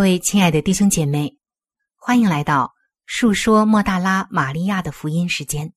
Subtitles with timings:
[0.00, 1.36] 各位亲爱的弟兄姐妹，
[1.94, 2.72] 欢迎来到
[3.04, 5.74] 述说莫大拉玛利亚的福音时间。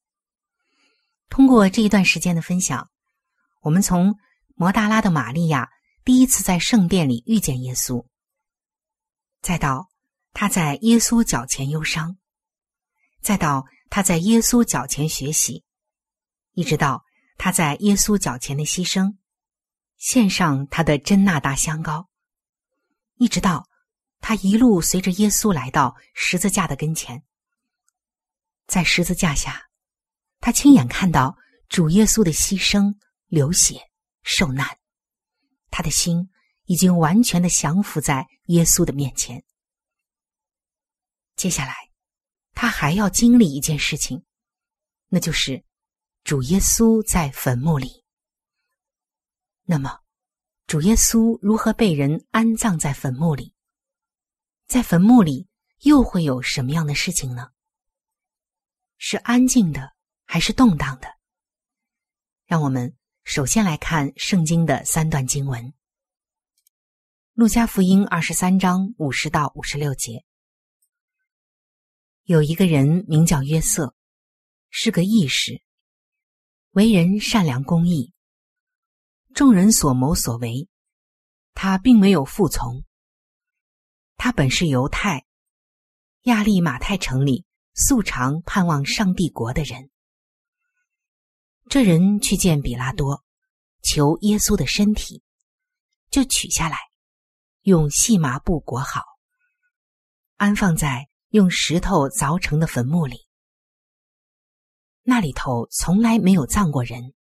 [1.28, 2.90] 通过这一段时间的分享，
[3.60, 4.18] 我们从
[4.56, 5.70] 摩大拉的玛利亚
[6.06, 8.06] 第一次在圣殿里遇见耶稣，
[9.42, 9.90] 再到
[10.32, 12.16] 他在耶稣脚前忧伤，
[13.20, 15.66] 再到他在耶稣脚前学习，
[16.54, 17.04] 一直到
[17.38, 19.18] 他在耶稣脚前的牺牲，
[19.98, 22.08] 献上他的真纳达香膏，
[23.18, 23.68] 一直到。
[24.26, 27.22] 他一路随着耶稣来到十字架的跟前，
[28.68, 29.70] 在十字架下，
[30.40, 32.96] 他亲眼看到主耶稣的牺牲、
[33.28, 33.92] 流血、
[34.22, 34.80] 受难，
[35.70, 36.30] 他的心
[36.68, 39.44] 已经完全的降服在耶稣的面前。
[41.36, 41.76] 接下来，
[42.54, 44.24] 他还要经历一件事情，
[45.10, 45.66] 那就是
[46.24, 48.06] 主耶稣在坟墓里。
[49.66, 50.00] 那么，
[50.66, 53.53] 主耶稣如何被人安葬在坟墓里？
[54.68, 55.48] 在坟墓里
[55.82, 57.50] 又会有什么样的事情呢？
[58.98, 59.94] 是安静的
[60.26, 61.08] 还是动荡的？
[62.46, 65.66] 让我们首先来看圣经的三段经文：
[67.34, 70.24] 《路加福音》二十三章五十到五十六节，
[72.24, 73.96] 有一个人名叫约瑟，
[74.70, 75.62] 是个义士，
[76.72, 78.14] 为人善良公义，
[79.34, 80.68] 众人所谋所为，
[81.54, 82.84] 他并没有服从。
[84.24, 85.26] 他本是犹太
[86.22, 87.44] 亚利马太城里
[87.74, 89.90] 素常盼望上帝国的人。
[91.68, 93.26] 这人去见比拉多，
[93.82, 95.22] 求耶稣的身体，
[96.10, 96.78] 就取下来，
[97.64, 99.02] 用细麻布裹好，
[100.38, 103.28] 安放在用石头凿成的坟墓里。
[105.02, 107.14] 那里头从来没有葬过人。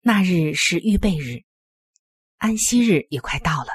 [0.00, 1.42] 那日是预备日，
[2.36, 3.72] 安息日也快到了。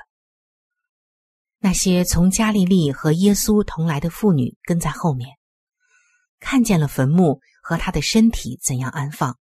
[1.63, 5.38] 那些从加利利和耶稣同来的妇女跟在后面，
[6.40, 9.38] 看见了坟墓和他的身体怎样安放，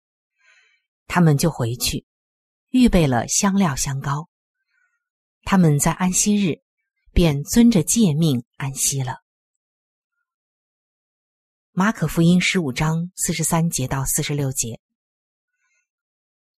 [1.06, 2.06] 他们就回去，
[2.70, 4.30] 预备了香料香膏。
[5.42, 6.62] 他们在安息日
[7.12, 9.18] 便遵着诫命安息了。
[11.72, 14.80] 马可福音十五章四十三节到四十六节。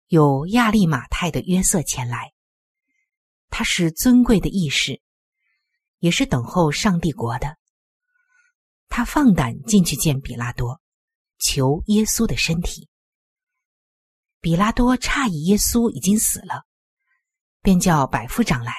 [0.06, 2.32] 有亚利马泰的约瑟前来，
[3.50, 5.02] 他是尊贵的义士，
[5.98, 7.56] 也是等候上帝国的。
[8.88, 10.80] 他放胆进去见比拉多，
[11.38, 12.88] 求耶稣的身体。
[14.40, 16.64] 比拉多诧异耶稣已经死了，
[17.60, 18.72] 便叫百夫长来，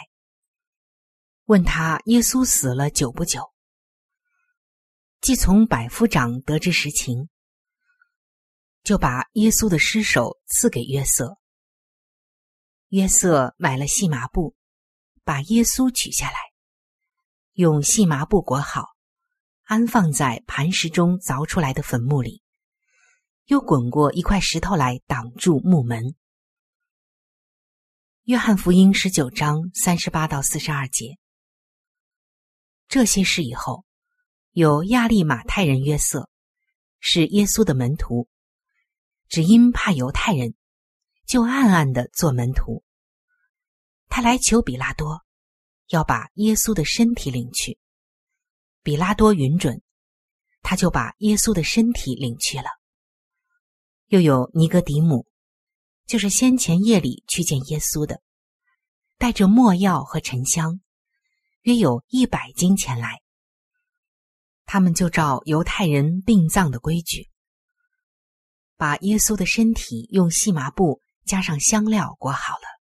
[1.45, 3.51] 问他耶稣死了久不久。
[5.21, 7.29] 既从百夫长得知实情。
[8.81, 11.37] 就把耶稣的尸首赐给约瑟。
[12.87, 14.55] 约瑟买了细麻布，
[15.25, 16.37] 把耶稣取下来，
[17.59, 18.95] 用细麻布裹好，
[19.63, 22.41] 安放在磐石中凿出来的坟墓里，
[23.47, 26.15] 又滚过一块石头来挡住墓门。
[28.23, 31.17] 约翰福音十九章三十八到四十二节。
[32.87, 33.83] 这些事以后，
[34.51, 36.29] 有亚利马太人约瑟，
[37.01, 38.29] 是耶稣的门徒。
[39.27, 40.55] 只因怕犹太人，
[41.25, 42.85] 就暗暗的做门徒。
[44.07, 45.25] 他来求比拉多，
[45.89, 47.77] 要把耶稣的身体领去。
[48.81, 49.81] 比拉多允准，
[50.61, 52.69] 他就把耶稣的身体领去了。
[54.07, 55.27] 又有尼格迪姆，
[56.07, 58.21] 就是先前夜里去见耶稣的，
[59.17, 60.79] 带着墨药和沉香，
[61.61, 63.21] 约有一百斤前来。
[64.65, 67.29] 他们就照犹太人殡葬的规矩。
[68.77, 72.78] 把耶稣的身体用细麻布加上香料裹好了，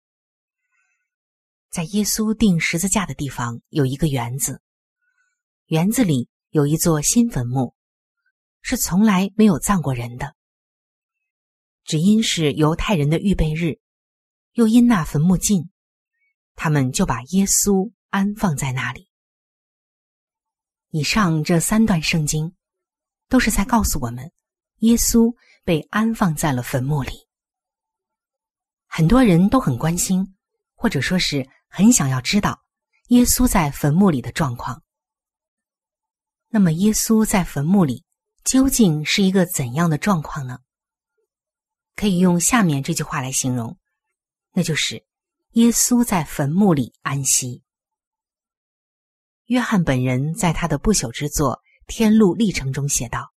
[1.74, 4.62] 在耶稣钉十字架的地方有一个园子，
[5.66, 7.74] 园子里有一座新坟墓，
[8.62, 10.36] 是从来没有葬过人的。
[11.84, 13.80] 只因是犹太人的预备日，
[14.52, 15.72] 又因那坟墓近，
[16.54, 19.10] 他们就把耶稣安放在那里。
[20.92, 22.56] 以上这三段圣经，
[23.28, 24.32] 都是在告诉我们，
[24.78, 25.36] 耶稣。
[25.66, 27.14] 被安放在了坟墓里，
[28.86, 30.36] 很多人都很关心，
[30.76, 32.62] 或者说是很想要知道
[33.08, 34.84] 耶稣在坟墓里的状况。
[36.50, 38.06] 那么，耶稣在坟墓里
[38.44, 40.60] 究竟是一个怎样的状况呢？
[41.96, 43.80] 可以用下面这句话来形容，
[44.52, 45.04] 那就是
[45.54, 47.64] 耶稣在坟墓里安息。
[49.46, 51.56] 约翰本人在他的不朽之作
[51.88, 53.34] 《天路历程》中写道。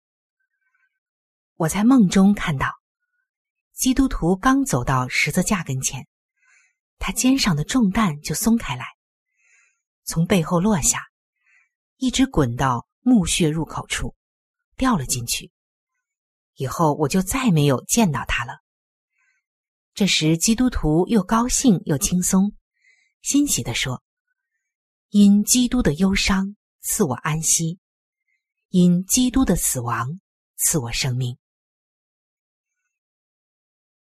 [1.56, 2.74] 我在梦中看到，
[3.72, 6.06] 基督徒刚走到十字架跟前，
[6.98, 8.86] 他肩上的重担就松开来，
[10.04, 11.04] 从背后落下，
[11.98, 14.16] 一直滚到墓穴入口处，
[14.76, 15.52] 掉了进去。
[16.56, 18.60] 以后我就再没有见到他了。
[19.94, 22.54] 这时，基督徒又高兴又轻松，
[23.22, 24.04] 欣喜的说
[25.10, 27.80] ：“因基督的忧伤赐我安息，
[28.70, 30.20] 因基督的死亡
[30.58, 31.38] 赐我生命。”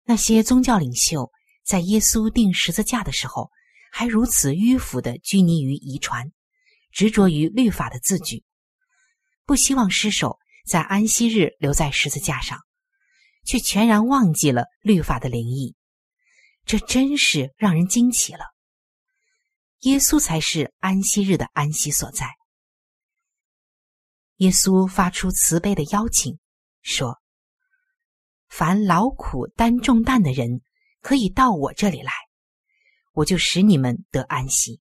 [0.05, 1.31] 那些宗教领袖
[1.69, 3.51] 在耶稣钉十字架的时候，
[3.91, 6.31] 还如此迂腐的拘泥于遗传，
[6.91, 8.43] 执着于律法的字句，
[9.45, 12.57] 不希望尸首在安息日留在十字架上，
[13.45, 15.75] 却全然忘记了律法的灵意。
[16.65, 18.45] 这真是让人惊奇了。
[19.81, 22.31] 耶稣才是安息日的安息所在。
[24.38, 26.39] 耶稣发出慈悲的邀请，
[26.81, 27.19] 说。
[28.47, 30.61] 凡劳苦担重担的人，
[31.01, 32.11] 可以到我这里来，
[33.13, 34.81] 我就使你们得安息。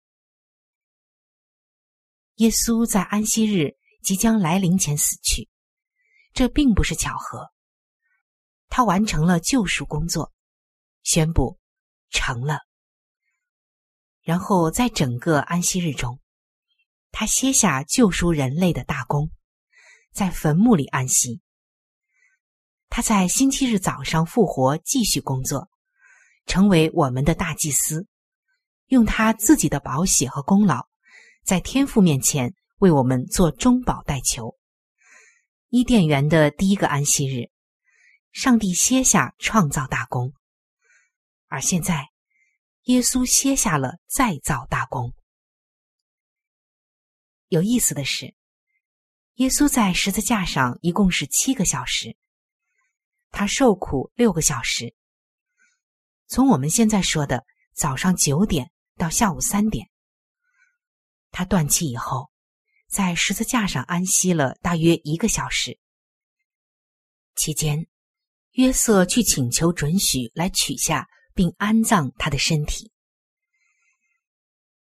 [2.36, 5.50] 耶稣在安息日即将来临前死去，
[6.34, 7.52] 这并不是巧合。
[8.68, 10.34] 他完成了救赎工作，
[11.04, 11.60] 宣布
[12.10, 12.60] 成了。
[14.22, 16.20] 然后在整个安息日中，
[17.12, 19.30] 他歇下救赎人类的大功，
[20.14, 21.42] 在坟墓里安息。
[22.88, 25.70] 他在星期日早上复活，继续工作，
[26.46, 28.08] 成为我们的大祭司，
[28.88, 30.88] 用他自己的宝血和功劳，
[31.44, 34.58] 在天父面前为我们做中保代求。
[35.70, 37.50] 伊甸园的第一个安息日，
[38.34, 40.34] 上帝歇下创造大功，
[41.48, 42.10] 而现在，
[42.84, 45.14] 耶稣歇下了再造大功。
[47.48, 48.34] 有意思的是，
[49.36, 52.18] 耶稣在十字架上一共是七个小时。
[53.30, 54.94] 他受苦六个小时。
[56.32, 59.90] 从我们现在说的早上九点到下午三点，
[61.30, 62.32] 他断气以后，
[62.88, 65.78] 在十字架上安息了大约一个小时。
[67.36, 67.86] 期间，
[68.52, 72.94] 约瑟去请求准许来取下并安葬他的身体。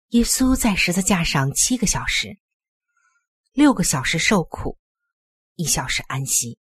[0.09, 2.37] 耶稣在十字架上七个小时，
[3.53, 4.77] 六个小时受苦，
[5.55, 6.59] 一小时安息。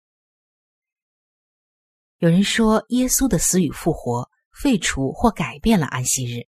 [2.18, 6.46] 有人说，耶稣的死与复活废除或改变了安息日。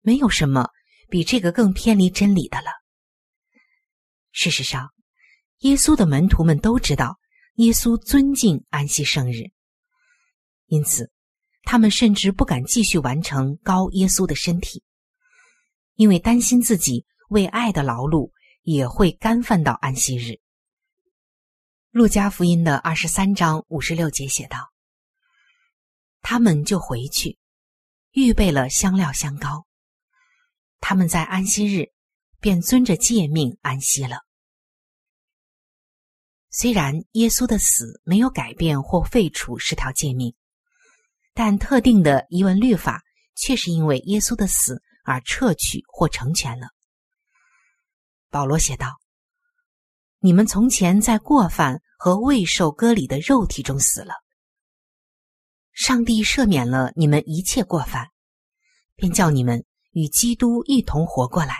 [0.00, 0.68] 没有什么
[1.08, 2.70] 比这个更偏离真理的了。
[4.30, 4.92] 事实上，
[5.58, 7.18] 耶稣的门徒们都知道。
[7.54, 9.50] 耶稣尊敬安息圣日，
[10.66, 11.10] 因此
[11.64, 14.84] 他们甚至不敢继续完成高耶稣的身体，
[15.96, 18.30] 因为担心自己为爱的劳碌
[18.62, 20.38] 也会干犯到安息日。
[21.90, 24.72] 路加福音的二十三章五十六节写道
[26.30, 27.38] ：“他们就回去，
[28.10, 29.66] 预备了香料香膏。
[30.78, 31.86] 他们在安息日
[32.38, 34.18] 便遵着诫命安息了。”
[36.52, 40.34] 虽然耶稣的死没有改变或废除十条诫命，
[41.32, 43.02] 但特定的遗文律法
[43.34, 46.68] 却是因为耶稣的死而撤去或成全了。
[48.28, 49.00] 保罗写道
[50.20, 54.12] ：“你们从前在过犯和未受割礼的肉体中死了，
[55.78, 58.08] 上帝赦免了你们一切过犯，
[58.96, 61.54] 便叫你们与基督一同活过来，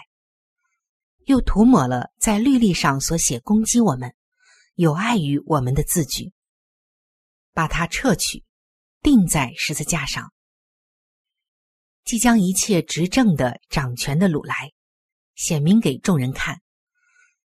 [1.26, 4.12] 又涂抹了在律例上所写攻击我们。”
[4.74, 6.32] 有碍于我们的字句，
[7.52, 8.44] 把它撤去，
[9.02, 10.32] 钉在十字架上，
[12.04, 14.72] 即将一切执政的掌权的掳来，
[15.34, 16.60] 显明给众人看，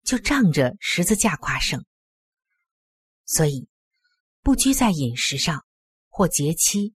[0.04, 1.86] 就仗着十字架夸胜。
[3.26, 3.70] 所以，
[4.42, 5.66] 不拘在饮食上，
[6.14, 6.94] 或节期、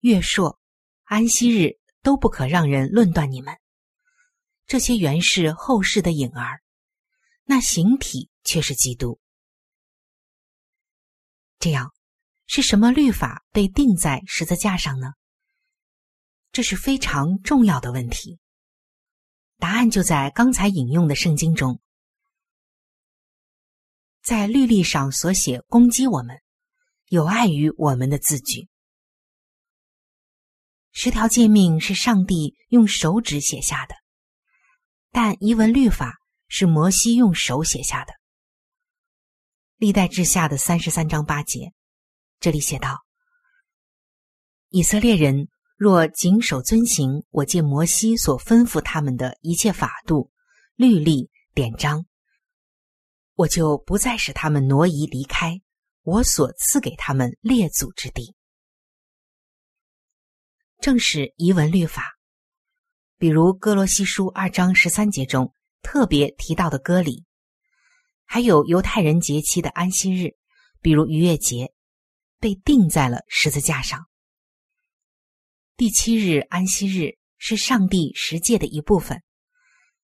[0.00, 0.60] 月朔、
[1.04, 3.58] 安息日，都不可让人论断你们。
[4.66, 6.60] 这些原是后世的影儿，
[7.44, 8.28] 那形体。
[8.42, 9.20] 却是基督。
[11.58, 11.92] 这样，
[12.46, 15.12] 是什么律法被钉在十字架上呢？
[16.50, 18.40] 这是非常重要的问题。
[19.58, 21.80] 答案就在刚才引用的圣经中，
[24.22, 26.40] 在律例上所写攻击我们、
[27.10, 28.68] 有碍于我们的字句。
[30.92, 33.96] 十条诫命是上帝用手指写下的，
[35.10, 38.12] 但遗文律法是摩西用手写下的。
[39.76, 41.72] 历代之下的三十三章八节，
[42.38, 43.04] 这里写道
[44.70, 50.30] ：“以色列人若谨守遵行我借摩西所吩咐他们的一切法度、
[50.76, 52.06] 律例、典章，
[53.34, 55.60] 我就不再使他们挪移离开
[56.10, 58.34] 我所赐给他们列祖之地。”
[60.82, 62.18] 正是遗文律法，
[63.16, 65.52] 比如哥罗西书二章十三节中
[65.82, 67.24] 特别提到的割礼。
[68.24, 70.36] 还有犹太人节期的安息日，
[70.80, 71.72] 比如逾越节，
[72.38, 74.06] 被钉在了十字架上。
[75.76, 79.22] 第七日安息日是上帝十诫的一部分，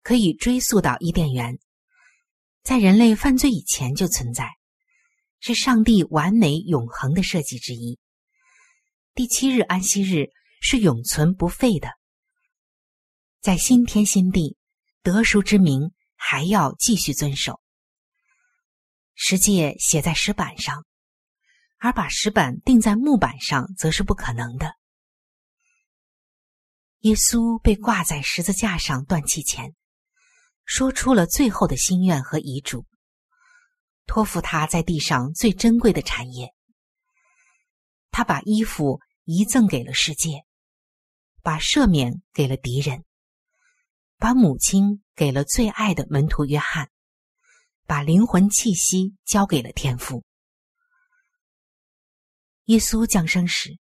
[0.03, 1.57] 可以追溯到伊甸园，
[2.63, 4.50] 在人类犯罪以前就存在，
[5.41, 8.00] 是上帝完美永恒的设计之一。
[9.15, 10.29] 第七日安息日
[10.62, 11.89] 是永存不废的，
[13.41, 14.55] 在新天新地
[15.01, 17.60] 得赎之名还要继续遵守。
[19.15, 20.86] 石界写在石板上，
[21.79, 24.75] 而把石板钉在木板上，则是不可能的。
[27.00, 29.74] 耶稣被挂在十字架上断气前，
[30.65, 32.86] 说出了最后的心愿和遗嘱，
[34.12, 36.53] 托付他在地上最珍贵的产业。
[38.12, 40.44] 他把衣服遗赠给了世界，
[41.41, 43.06] 把赦免给了敌人，
[44.18, 46.91] 把母亲给了最爱的门徒约翰。
[47.88, 50.25] 把灵魂气息交给了天父。
[52.65, 53.80] 耶稣降生时，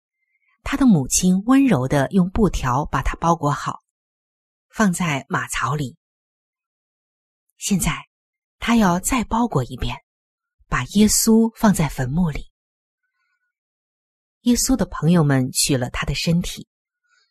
[0.64, 3.84] 他的母亲温柔的用布条把他包裹好，
[4.70, 5.96] 放在马槽里。
[7.58, 8.08] 现在，
[8.58, 9.96] 他要再包裹一遍，
[10.68, 12.50] 把耶稣放在坟墓里。
[14.42, 16.68] 耶稣的朋友们取了他的身体，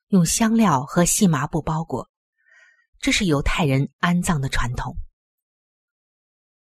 [0.07, 2.09] 用香料和细麻布包裹，
[2.99, 4.97] 这是犹太人安葬的传统。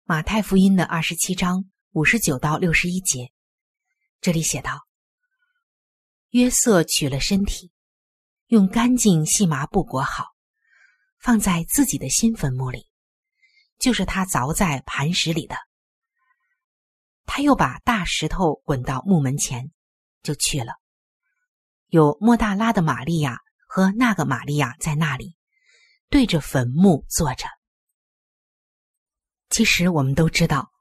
[0.04, 3.32] 马太福音的二十七章五十九到六十一节，
[4.22, 4.86] 这里写道：
[6.30, 7.72] 约瑟取了身体，
[8.48, 10.36] 用干净细麻布裹好，
[11.18, 12.88] 放在自己的新坟墓里，
[13.80, 15.56] 就是他凿在磐石里的。
[17.26, 19.72] 他又把大石头滚到墓门前，
[20.24, 20.74] 就去了。
[21.88, 25.36] 有莫大拉的玛利亚和那个玛利亚在那里，
[26.10, 27.46] 对着坟墓坐着。
[29.50, 30.72] 其实我们都知道，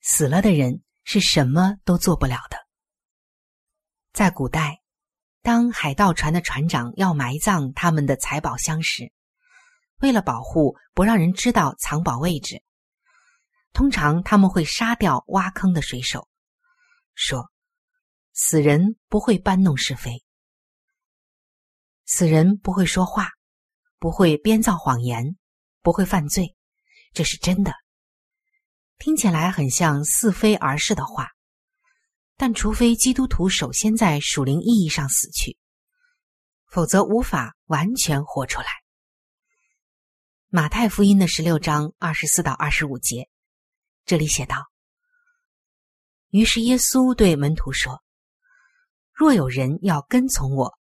[0.00, 2.56] 死了的人是什么都做不了的。
[4.12, 4.80] 在古代，
[5.42, 9.12] 当海盗船的船长要埋葬他们的财宝箱时，
[9.98, 12.62] 为了保护不让人知道藏宝位置，
[13.74, 16.28] 通常他们会杀掉挖坑的水手，
[17.14, 17.50] 说
[18.32, 20.22] ：“死人不会搬弄是非，
[22.06, 23.30] 死人不会说话，
[23.98, 25.36] 不会编造谎言，
[25.82, 26.54] 不会犯罪，
[27.12, 27.74] 这是真的。”
[28.96, 31.30] 听起来很像似非而是的话，
[32.36, 35.58] 但除非基督徒首先在属灵意义上死去，
[36.70, 38.68] 否则无法完全活出来。
[40.46, 43.28] 马太福音的十六章二十四到二十五节，
[44.04, 44.70] 这里写道
[46.30, 48.02] ：“于是耶稣对门徒说
[49.12, 50.78] ：‘若有人要跟从我，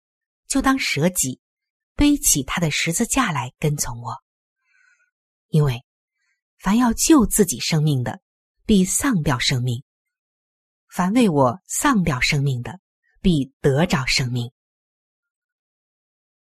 [0.46, 1.40] 就当舍己，
[1.94, 4.16] 背起他的十字架来跟从我。
[5.48, 5.84] 因为
[6.58, 8.20] 凡要救自己生命的，
[8.64, 9.82] 必丧掉生命；
[10.88, 12.80] 凡为我丧掉生命的，
[13.20, 14.52] 必得着生命。’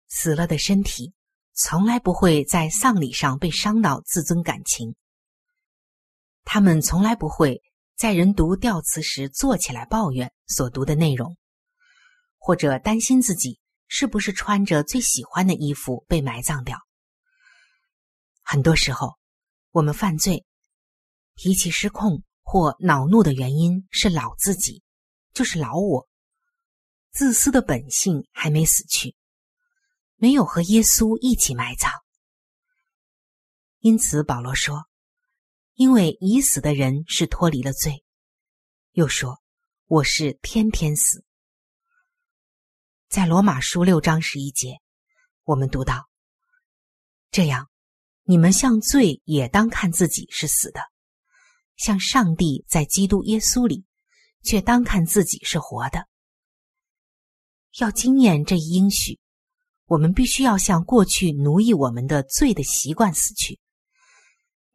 [0.07, 1.13] 死了的身体。”
[1.61, 4.95] 从来不会在丧礼上被伤到自尊感情。
[6.51, 7.61] 他们从来不会
[7.95, 11.37] 在人读吊词时坐起来抱怨所读的内容，
[12.39, 16.79] 或者担心自己是不是穿着最喜欢的衣服被埋葬掉。
[18.41, 19.19] 很多时候，
[19.69, 20.43] 我们犯罪、
[21.35, 24.81] 脾气失控或恼怒的原因是老自己，
[25.35, 26.09] 就是老我，
[27.11, 29.15] 自私的本性还没死去。
[30.15, 31.91] 没有和耶稣一起埋葬，
[33.81, 34.88] 因此保罗说
[35.79, 38.03] ：“因为已死的人是脱离了罪。”
[38.91, 39.39] 又说
[39.87, 41.23] ：“我是天天死。”
[43.07, 44.81] 在罗马书六章十一节，
[45.45, 46.09] 我们读到
[47.31, 47.69] ：“这样，
[48.23, 50.81] 你们像罪也当看自己是死的，
[51.77, 53.85] 像上帝在基督耶稣里，
[54.43, 56.09] 却当看自己是活的。”
[57.79, 59.17] 要经验这一应许。
[59.85, 63.61] 我们必须要向过去奴役我们的罪的习惯死去，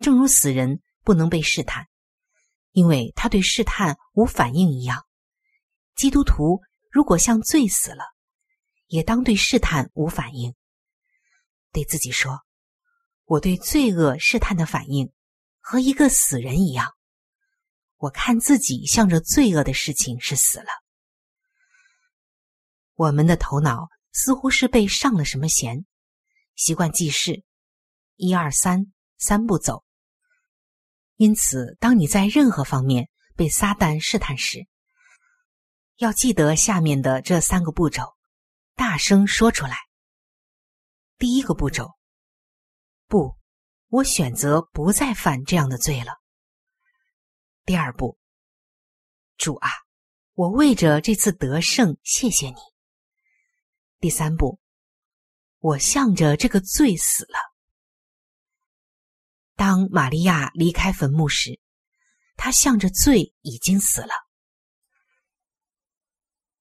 [0.00, 1.86] 正如死人不能被试探，
[2.72, 5.06] 因为他对试探无反应一样。
[5.94, 8.04] 基督徒如果像罪死了，
[8.86, 10.54] 也当对试探无反应。
[11.70, 12.40] 对自己说
[13.26, 15.12] ：“我对罪恶试探的反应
[15.60, 16.94] 和一个死人一样。
[17.98, 20.66] 我看自己向着罪恶的事情是死了。”
[22.94, 23.88] 我们的头脑。
[24.16, 25.84] 似乎是被上了什么弦，
[26.54, 27.42] 习惯记事，
[28.14, 29.83] 一二三，三步走。
[31.16, 34.66] 因此，当你在任何方面被撒旦试探时，
[35.98, 38.16] 要记得下面的这三个步骤，
[38.74, 39.76] 大声说出来。
[41.16, 41.92] 第一个步骤：
[43.06, 43.36] 不，
[43.88, 46.14] 我选择不再犯这样的罪了。
[47.64, 48.18] 第二步：
[49.36, 49.70] 主啊，
[50.32, 52.56] 我为着这次得胜，谢谢你。
[54.00, 54.58] 第三步，
[55.60, 57.53] 我向着这个罪死了。
[59.56, 61.58] 当玛利亚离开坟墓时，
[62.36, 64.12] 她向着罪已经死了。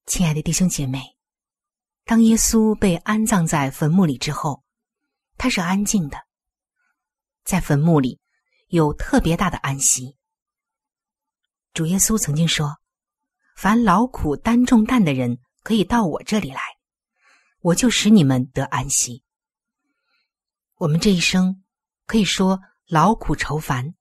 [0.06, 1.16] 亲爱的弟兄姐妹，
[2.04, 4.62] 当耶稣被安葬在坟墓里之后，
[5.36, 6.18] 他是安静的，
[7.44, 8.20] 在坟墓里
[8.68, 10.16] 有特别大的安息。
[11.72, 12.78] 主耶稣曾经说
[13.56, 16.60] ：“凡劳苦担重担的人，可以到我这里来。”
[17.60, 19.24] 我就使你们得安息。
[20.74, 21.64] 我们这一生
[22.04, 23.94] 可以说劳苦愁烦，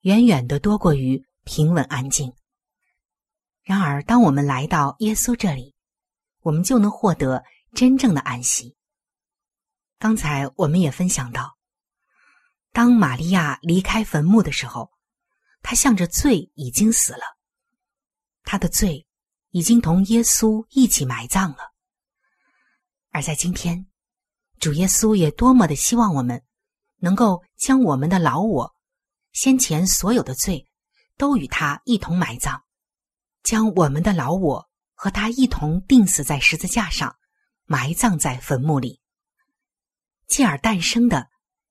[0.00, 2.34] 远远的多过于平稳安静。
[3.62, 5.74] 然而，当我们来到耶稣这里，
[6.40, 7.42] 我们就能获得
[7.74, 8.76] 真正的安息。
[9.98, 11.56] 刚才我们也分享到，
[12.72, 14.92] 当玛利亚离开坟墓的时候，
[15.62, 17.38] 她向着罪已经死了，
[18.44, 19.06] 她的罪
[19.50, 21.72] 已经同耶稣一起埋葬了。
[23.10, 23.86] 而在今天，
[24.60, 26.44] 主耶稣也多么的希望我们
[26.98, 28.74] 能够将我们的老我
[29.32, 30.68] 先前所有的罪
[31.16, 32.60] 都与他一同埋葬，
[33.42, 37.16] 将我们的老我和他一同钉死在十字架上，
[37.64, 39.00] 埋葬在坟墓里。
[40.26, 41.28] 继而诞生的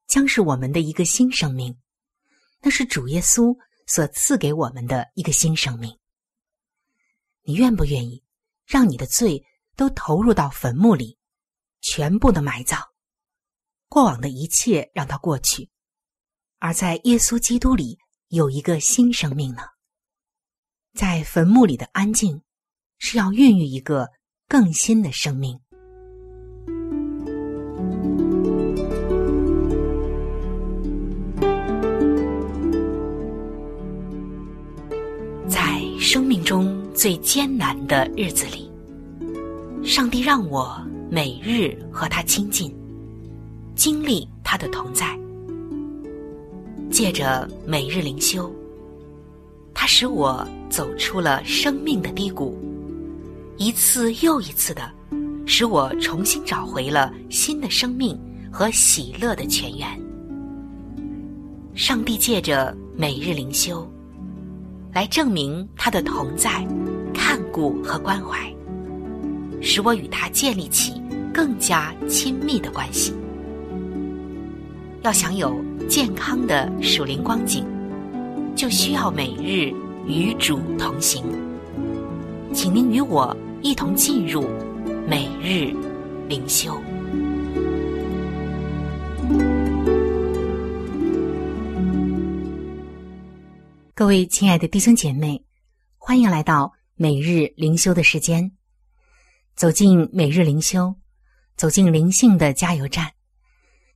[0.07, 1.77] 将是我们的一个新生命，
[2.61, 5.97] 那是主耶稣所赐给我们的一个新生命。
[7.43, 8.23] 你愿不愿意
[8.65, 9.45] 让你的罪
[9.75, 11.19] 都投入到坟墓里？
[11.81, 12.81] 全部的埋葬，
[13.87, 15.69] 过往的一切让它过去，
[16.65, 17.95] 而在耶稣基督里
[18.29, 19.61] 有一个新生命呢。
[20.97, 22.41] 在坟墓里的安静，
[22.97, 24.09] 是要孕育一个
[24.47, 25.59] 更新的生命。
[35.47, 38.71] 在生命中最艰难的日子里，
[39.83, 42.75] 上帝让我每日和他亲近，
[43.75, 45.24] 经历他的同在。
[46.95, 48.49] 借着每日灵修，
[49.73, 52.57] 它使我走出了生命的低谷，
[53.57, 54.89] 一次又一次的，
[55.45, 58.17] 使我重新找回了新的生命
[58.49, 59.85] 和喜乐的泉源。
[61.73, 63.85] 上帝借着每日灵修，
[64.93, 66.65] 来证明他的同在、
[67.13, 68.49] 看顾和关怀，
[69.61, 70.93] 使我与他建立起
[71.33, 73.13] 更加亲密的关系。
[75.01, 77.65] 要想有健康的属灵光景，
[78.55, 79.71] 就需要每日
[80.07, 81.23] 与主同行。
[82.53, 84.47] 请您与我一同进入
[85.07, 85.73] 每日
[86.27, 86.75] 灵修。
[93.93, 95.41] 各位亲爱的弟兄姐妹，
[95.97, 98.51] 欢迎来到每日灵修的时间。
[99.55, 100.95] 走进每日灵修，
[101.55, 103.11] 走进灵性的加油站。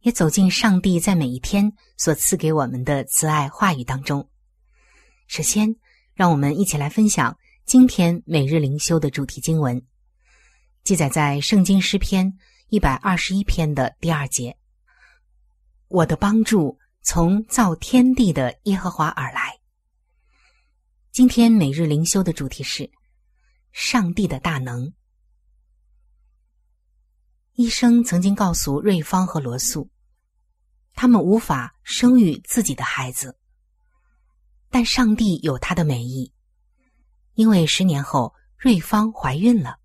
[0.02, 4.30] 也走进上帝在每一天所赐给我们的慈爱话语当中。
[5.28, 5.76] 首先，
[6.14, 9.82] 让我们一起来分享今天每日灵修的主题经文，
[10.84, 12.34] 记载在圣经诗篇
[12.70, 14.58] 一百二十一篇的第二节
[15.90, 19.60] ：“我的帮助从造天地的耶和华而来。”
[21.12, 22.90] 今天每日灵修的主题是
[23.72, 24.94] 上帝的大能。
[27.60, 29.90] 医生曾经告诉瑞芳和罗素，
[30.94, 33.38] 他们无法生育自己的孩子，
[34.70, 36.32] 但上帝有他的美意，
[37.34, 39.78] 因为十年后瑞芳怀孕了。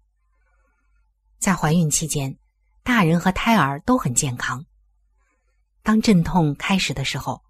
[1.40, 2.38] 在怀孕期间，
[2.84, 4.64] 大人和胎儿都很健康。
[5.82, 7.42] 当阵痛开始的时候，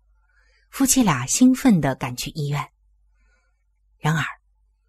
[0.71, 2.67] 夫妻俩兴奋的赶去医院。
[3.99, 4.25] 然而，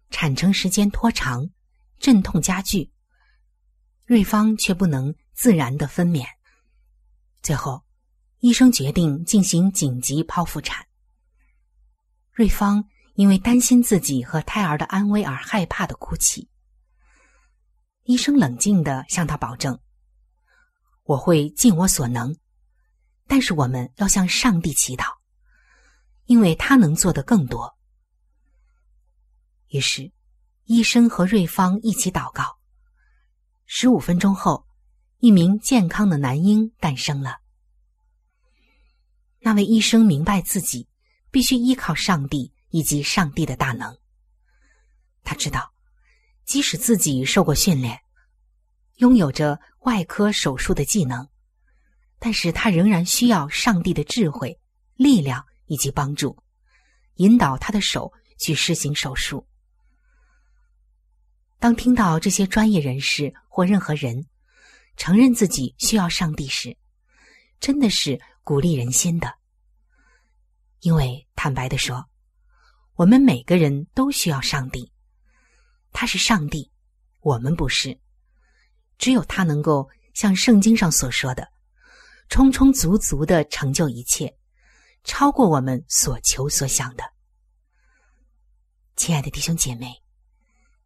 [0.08, 1.50] 产程时间拖长，
[1.98, 2.90] 阵痛加剧，
[4.06, 5.14] 瑞芳却不能。
[5.36, 6.26] 自然的分娩，
[7.42, 7.84] 最后，
[8.38, 10.86] 医生决定进行紧急剖腹产。
[12.32, 12.82] 瑞芳
[13.16, 16.48] 因为担心自己和胎儿的安危而害怕的哭泣。
[18.04, 19.78] 医生冷静的向他保证
[21.04, 22.34] ：“我会尽我所能，
[23.26, 25.04] 但是我们要向上帝祈祷，
[26.24, 27.76] 因为他能做的更多。”
[29.68, 30.10] 于是，
[30.64, 32.58] 医生和瑞芳一起祷告。
[33.66, 34.65] 十五分钟后。
[35.26, 37.38] 一名健康的男婴诞生了。
[39.40, 40.86] 那位医生明白自己
[41.32, 43.98] 必须依靠上帝以及上帝的大能。
[45.24, 45.72] 他知道，
[46.44, 47.98] 即使自己受过训练，
[48.98, 51.28] 拥有着外科手术的技能，
[52.20, 54.60] 但是他仍然需要上帝的智慧、
[54.94, 56.40] 力量以及帮助，
[57.16, 59.44] 引导他的手去施行手术。
[61.58, 64.24] 当听到这些专业人士或任何人。
[64.96, 66.76] 承认自己需要上帝时，
[67.60, 69.34] 真的是鼓励人心的。
[70.80, 72.04] 因为坦白的说，
[72.94, 74.92] 我们每个人都需要上帝。
[75.92, 76.70] 他是上帝，
[77.20, 77.98] 我们不是。
[78.98, 81.48] 只有他能够像圣经上所说的，
[82.28, 84.36] 充充足足的成就一切，
[85.04, 87.04] 超过我们所求所想的。
[88.94, 90.02] 亲爱的弟兄姐妹，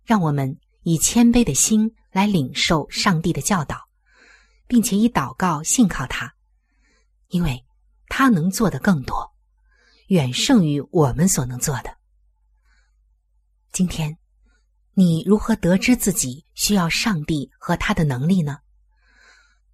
[0.05, 3.90] 让我们以谦卑的心来领受上帝的教导。
[4.71, 6.33] 并且以祷告信靠他，
[7.27, 7.67] 因为
[8.07, 9.35] 他能做的更多，
[10.07, 11.99] 远胜于我们所能做的。
[13.73, 14.17] 今天，
[14.95, 18.59] 你如何得知自己需要上帝和他的能力呢？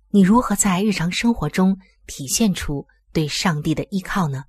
[0.08, 4.46] 你如何在日常生活中体现出对上帝的依靠呢？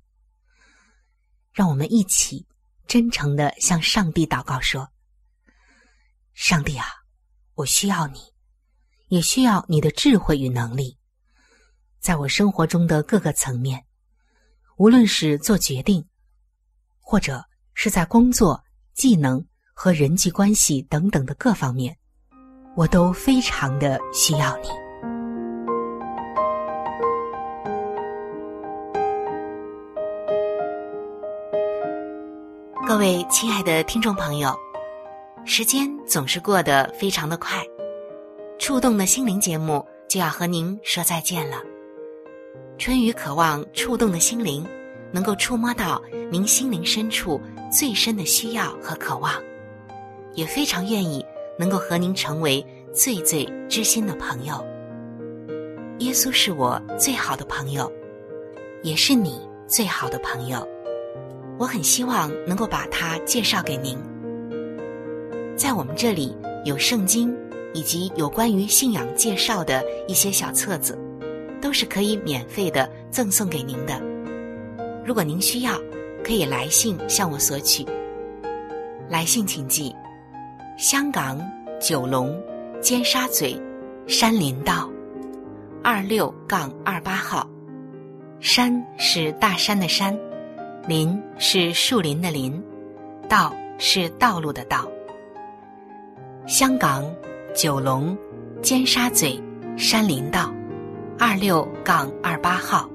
[1.52, 2.46] 让我们一起
[2.86, 4.90] 真诚的向上帝祷告说
[6.32, 6.86] ：“上帝啊，
[7.52, 8.20] 我需要你。”
[9.08, 10.96] 也需要你的智慧与能力，
[11.98, 13.84] 在我生活中的各个层面，
[14.76, 16.06] 无论是做决定，
[17.00, 17.42] 或者
[17.74, 18.62] 是在工作、
[18.94, 21.96] 技能和人际关系等等的各方面，
[22.76, 24.68] 我都非常的需要你。
[32.86, 34.54] 各位亲爱的听众朋友，
[35.44, 37.62] 时间总是过得非常的快。
[38.58, 41.62] 触动的心灵节目就要和您说再见了。
[42.76, 44.66] 春雨渴望触动的心灵
[45.12, 47.40] 能够触摸到您心灵深处
[47.70, 49.32] 最深的需要和渴望，
[50.34, 51.24] 也非常愿意
[51.56, 54.64] 能够和您成为最最知心的朋友。
[55.98, 57.90] 耶稣是我最好的朋友，
[58.82, 60.66] 也是你最好的朋友。
[61.58, 63.96] 我很希望能够把他介绍给您。
[65.56, 67.34] 在我们这里有圣经
[67.74, 70.98] 以及有关于信仰介绍的一些小册子，
[71.60, 74.00] 都是可以免费的赠送给您的。
[75.04, 75.72] 如果您需要，
[76.24, 77.84] 可以来信向我索取。
[79.08, 79.94] 来信请寄：
[80.76, 81.40] 香港
[81.80, 82.38] 九龙
[82.80, 83.58] 尖沙咀
[84.06, 84.90] 山林道
[85.82, 87.48] 二六杠二八号。
[88.40, 90.16] 山是大山的山，
[90.86, 92.62] 林是树林的林，
[93.28, 94.86] 道是道路的道。
[96.46, 97.04] 香港
[97.58, 98.16] 九龙
[98.62, 99.42] 尖沙咀
[99.76, 100.54] 山林道
[101.18, 102.88] 二六杠二八号。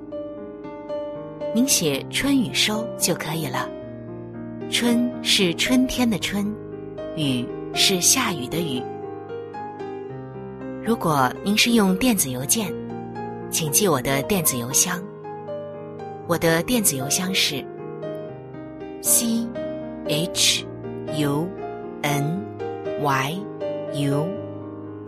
[1.53, 3.67] 您写“春雨收”就可以了。
[4.71, 6.49] 春是春天的春，
[7.17, 8.81] 雨是下雨的雨。
[10.81, 12.73] 如果您是用电子邮件，
[13.49, 15.03] 请记我的电子邮箱。
[16.25, 17.61] 我的电子邮箱是
[19.01, 19.45] c
[20.07, 20.65] h
[21.17, 21.49] u
[22.01, 22.41] n
[23.01, 23.37] y
[23.95, 24.25] u，